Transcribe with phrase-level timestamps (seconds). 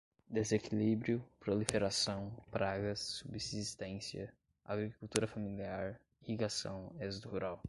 [0.27, 4.33] desequilíbrio, proliferação, pragas, subsistência,
[4.65, 7.59] agricultura familiar, irrigação, êxodo rural